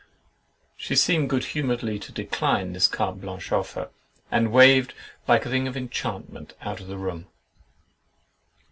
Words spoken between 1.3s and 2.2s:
humouredly to